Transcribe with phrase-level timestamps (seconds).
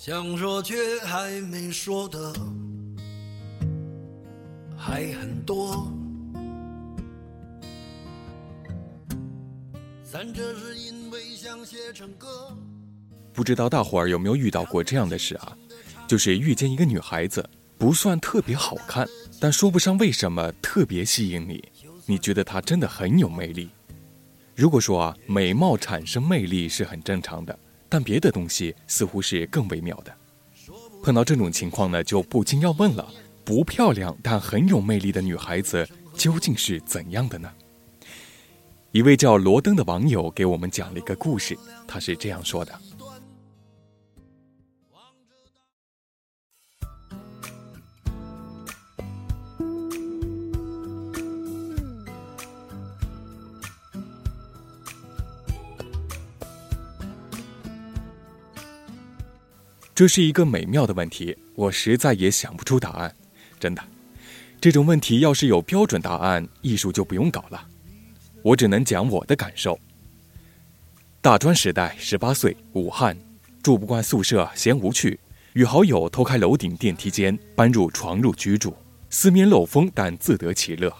[0.00, 2.32] 想说却还没说的
[4.76, 5.92] 还很多。
[10.04, 12.56] 咱这是因为想写成歌。
[13.32, 15.58] 不知道大伙儿有没有遇到过这样的事啊？
[16.06, 17.44] 就是遇见一个女孩子，
[17.76, 19.04] 不算特别好看，
[19.40, 21.64] 但说不上为什么特别吸引你，
[22.06, 23.68] 你觉得她真的很有魅力。
[24.54, 27.58] 如果说啊，美貌产生魅力是很正常的，
[27.88, 30.14] 但别的东西似乎是更微妙的。
[31.02, 33.08] 碰到这种情况呢，就不禁要问了：
[33.44, 37.50] 不漂亮但很有魅力的女孩子究竟是怎样的呢？
[38.90, 41.56] 一位叫罗登的网友给我们讲了一个故事，
[41.86, 42.72] 他是这样说的。
[59.98, 63.12] 这是一个美妙的问题，我实在也想不出答案。
[63.58, 63.82] 真的，
[64.60, 67.66] 这种问题要是有标准答案，艺术就不用搞了。
[68.42, 69.76] 我只能讲我的感受。
[71.20, 73.18] 大专时代，十八岁，武汉，
[73.60, 75.18] 住不惯宿舍，嫌无趣，
[75.54, 78.76] 与好友偷开楼顶电梯间，搬入床褥居住，
[79.10, 80.96] 四面漏风，但自得其乐。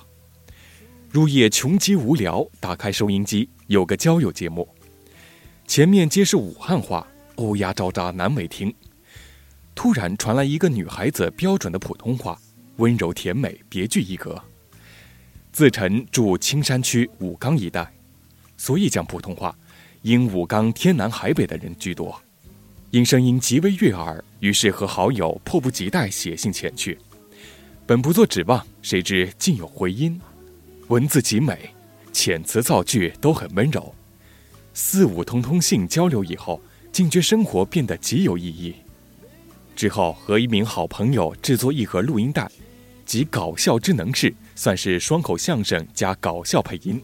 [1.13, 4.69] 入夜穷极无聊，打开收音机，有个交友节目，
[5.69, 8.75] 前面皆是武汉话，欧压招扎，难为听。
[9.79, 12.37] 突然传来一个女孩子标准的普通话，
[12.79, 14.43] 温柔甜美，别具一格。
[15.53, 17.89] 自称住青山区武冈一带，
[18.57, 19.57] 所以讲普通话，
[20.03, 22.21] 因武冈天南海北的人居多。
[22.91, 26.99] 因声音极为悦耳，于是和好友迫不及待写信前去。
[27.87, 30.21] 本不做指望，谁知竟有回音，
[30.89, 31.57] 文字极美，
[32.13, 33.95] 遣词造句都很温柔。
[34.75, 38.75] 四五通通信交流以后，竟觉生活变得极有意义。
[39.79, 42.51] 之后和一名好朋友制作一盒录音带，
[43.07, 47.01] 即搞笑之能事，算是双口相声加搞笑配音。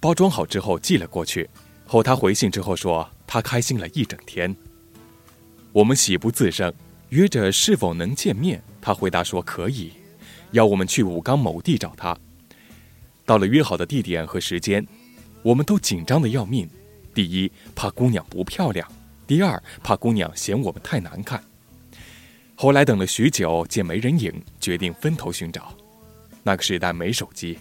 [0.00, 1.48] 包装好之后寄了过去，
[1.86, 4.52] 后他回信之后说他开心了一整天。
[5.70, 6.74] 我们喜不自胜，
[7.10, 9.92] 约着是否能见面，他回答说可以，
[10.50, 12.18] 要我们去武冈某地找他。
[13.24, 14.84] 到了约好的地点和时间，
[15.44, 16.68] 我们都紧张的要命。
[17.14, 18.90] 第一怕姑娘不漂亮，
[19.28, 21.40] 第二怕姑娘嫌我们太难看。
[22.56, 25.74] 后来等了许久，见没人影，决定分头寻找。
[26.42, 27.58] 那个时代没手机，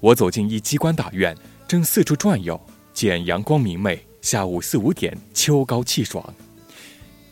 [0.00, 1.36] 我走进一机关大院，
[1.68, 2.60] 正四处转悠，
[2.92, 6.34] 见阳光明媚，下午四五点，秋高气爽。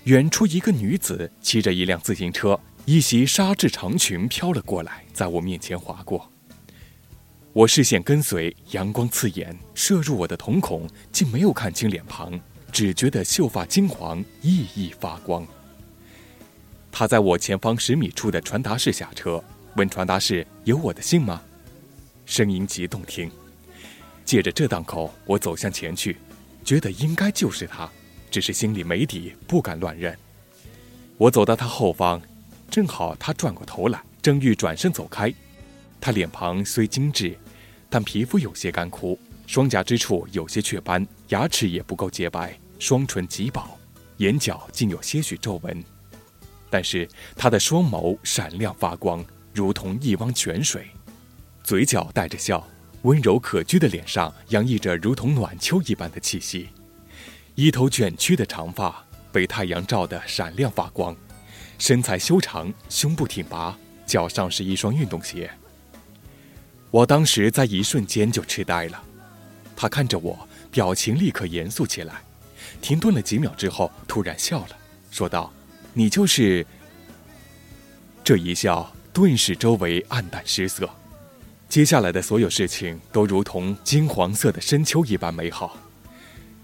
[0.05, 6.31] 远处一个女子骑着一辆自行车，一袭纱质长裙飘了过来，在我面前划过。
[7.53, 12.41] 我视线跟随，阳光刺眼，射入我的瞳孔，竟没有看清脸庞，
[12.71, 15.47] 只觉得秀发金黄，熠熠发光。
[16.93, 19.43] 他在我前方十米处的传达室下车，
[19.77, 21.43] 问传达室有我的信吗？
[22.27, 23.31] 声音极动听。
[24.27, 26.19] 借着这档口，我走向前去，
[26.63, 27.91] 觉得应该就是他，
[28.31, 30.17] 只是心里没底，不敢乱认。
[31.17, 32.21] 我走到他后方，
[32.71, 35.33] 正好他转过头来，正欲转身走开。
[35.99, 37.35] 他脸庞虽精致，
[37.89, 43.79] 但皮肤有些干枯，双颊之处有些雀斑，牙齿也不够洁白，双唇极薄，
[44.19, 45.83] 眼角竟有些许皱纹。
[46.73, 47.07] 但是
[47.37, 49.23] 他的双眸闪亮发光，
[49.53, 50.89] 如同一汪泉水，
[51.63, 52.67] 嘴角带着笑，
[53.03, 56.71] 温柔可掬的脸上洋溢着如同暖秋一般的气息。
[57.57, 61.15] 一头卷曲的长发被太阳照得闪亮发光，
[61.79, 65.51] 身材修长，胸部挺拔，脚上是一双运动鞋。
[66.91, 69.05] 我当时在一瞬间就痴呆了，
[69.77, 72.23] 他看着我，表情立刻严肃起来，
[72.81, 74.69] 停顿了几秒之后，突然笑了，
[75.11, 75.53] 说道。
[75.95, 76.67] 你就是
[78.25, 80.89] 这一笑，顿时周围暗淡失色。
[81.69, 85.77] 接下来的所有事情都如同金黄色的深秋一般美好。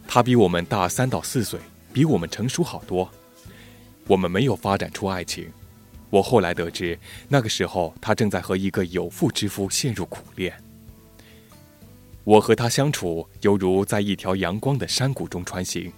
[0.06, 1.60] 他比我们大三到四岁，
[1.92, 3.10] 比我们成熟好多。
[4.06, 5.50] 我们没有发展出爱情。
[6.08, 6.98] 我后来得知，
[7.28, 10.54] 那个时候他正在和一个有妇之夫陷入苦恋。
[12.24, 15.92] 我和他相处，犹如在一条阳光的山谷中穿行，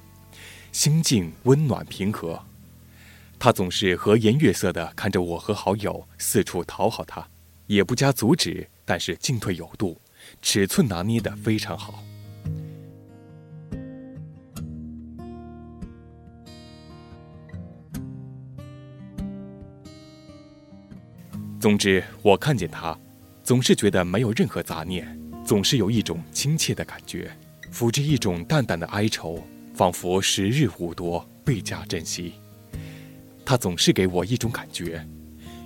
[0.73, 2.44] 心境温暖平和。
[3.43, 7.27] 他总是和颜悦色地看着我和好友四处讨好他，
[7.67, 9.99] 也不加阻止，但是进退有度，
[10.43, 12.05] 尺寸拿捏得非常好。
[21.59, 22.95] 总之，我看见他，
[23.43, 27.35] 总是觉得没有任何杂念，总是有一种亲切的感觉，
[27.73, 32.35] 抚着一种淡淡的哀愁，仿佛时日无多，倍加珍惜。
[33.50, 35.05] 她总是给我一种感觉：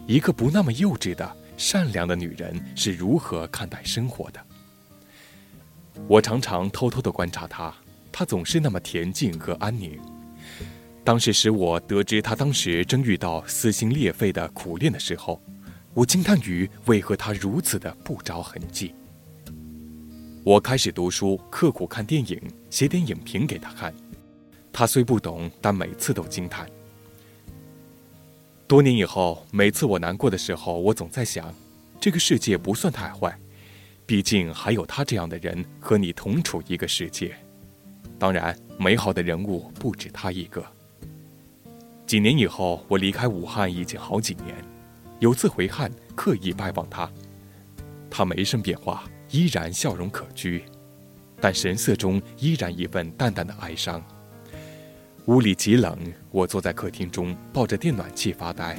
[0.06, 4.40] 一个不那么幼稚的、善良的女人是如何看待生活的。
[6.08, 7.75] 我常常偷偷地观察她，
[8.10, 10.00] 她总是那么恬静和安宁。
[11.04, 15.38] 当时使我得知她当时正遇到撕心裂肺的苦恋的时候，
[15.92, 18.94] 我惊叹于为何她如此的不着痕迹。
[20.42, 22.40] 我开始读书，刻苦看电影，
[22.70, 23.92] 写点影评给她看。
[24.72, 26.66] 她虽不懂，但每次都惊叹。
[28.66, 31.55] 多年以后，每次我难过的时候，我总在想，
[32.00, 33.37] 这个世界不算太坏。
[34.06, 37.37] 毕竟还有他这样的人和你同处一个世界，
[38.19, 40.64] 当然，美好的人物不止他一个。
[42.06, 44.55] 几年以后，我离开武汉已经好几年，
[45.20, 47.10] 有次回汉，刻意拜访他，
[48.10, 50.62] 他没甚变化，依然笑容可掬，
[51.40, 54.02] 但神色中依然一份淡淡的哀伤。
[55.26, 55.99] 屋里极冷，
[56.31, 58.79] 我坐在客厅中抱着电暖气发呆，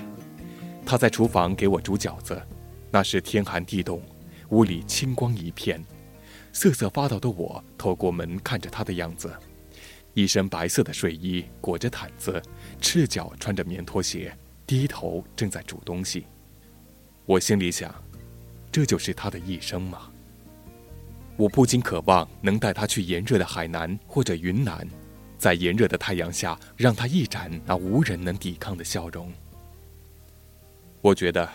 [0.85, 2.39] 他在厨房给我煮饺子，
[2.91, 3.99] 那是天寒地冻。
[4.49, 5.83] 屋里青光一片，
[6.53, 9.33] 瑟瑟发抖的我透过门看着他的样子，
[10.13, 12.39] 一身白色的睡衣裹着毯子，
[12.79, 14.31] 赤脚穿着棉拖鞋，
[14.67, 16.27] 低头正在煮东西。
[17.25, 17.91] 我心里想，
[18.71, 20.11] 这就是他的一生吗？
[21.37, 24.87] 我不禁渴望能带他去炎热的海南或者云南，
[25.37, 29.31] 在炎热的太阳下，让他一展那无人能抵抗的笑容。
[31.01, 31.49] 我觉得。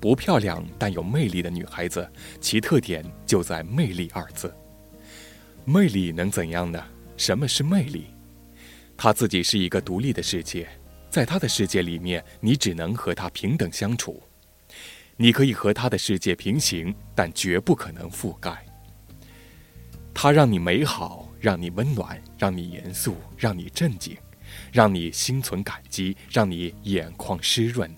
[0.00, 2.06] 不漂亮但有魅力的女孩子，
[2.38, 4.54] 其特点就在“魅力”二字。
[5.64, 6.84] 魅力能怎样呢？
[7.16, 8.08] 什么是魅力？
[8.98, 10.68] 她自己是一个独立的世界，
[11.08, 14.22] 在她的世界里面，你只能和她平等相处。
[15.16, 18.62] 你可以和她的世界平行，但绝不可能覆盖。
[20.12, 24.16] 她让你美好，让你温暖，让你严肃，让你镇静，
[24.72, 27.94] 让你心存感激，让你眼眶湿润。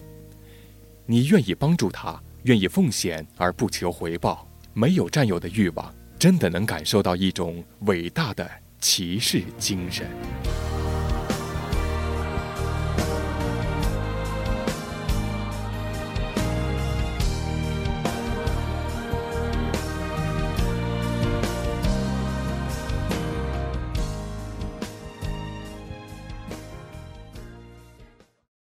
[1.06, 8.50] 你愿意帮助他，愿意奉献而不求回报，没有占有的欲望，真的能感受到一种伟大的
[8.80, 10.08] 骑士精神。